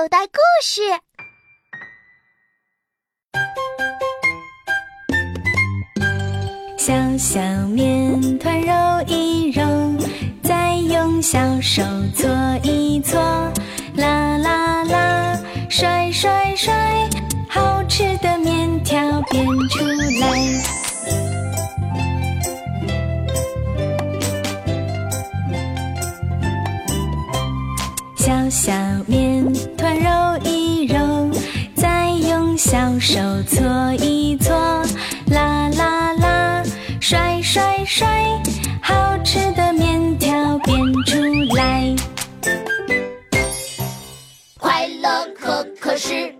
[0.00, 0.80] 口袋故事。
[6.78, 8.72] 小小面团揉
[9.06, 9.62] 一揉，
[10.42, 11.82] 再用小手
[12.16, 12.30] 搓
[12.62, 13.20] 一搓，
[13.96, 15.38] 啦啦啦，
[15.68, 16.72] 甩甩甩，
[17.46, 19.84] 好吃的面条变出
[20.18, 20.79] 来。
[28.20, 28.70] 小小
[29.06, 31.30] 面团揉一揉，
[31.74, 34.54] 再用小手搓一搓，
[35.28, 36.62] 啦啦啦，
[37.00, 38.06] 甩甩甩，
[38.82, 41.16] 好吃的面条变出
[41.56, 41.96] 来。
[44.58, 46.39] 快乐可可是。